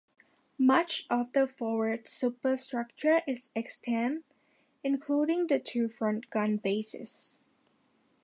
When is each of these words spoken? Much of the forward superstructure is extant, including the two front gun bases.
Much 0.57 1.05
of 1.11 1.31
the 1.33 1.45
forward 1.45 2.07
superstructure 2.07 3.21
is 3.27 3.51
extant, 3.55 4.25
including 4.83 5.45
the 5.45 5.59
two 5.59 5.87
front 5.87 6.27
gun 6.31 6.57
bases. 6.57 7.39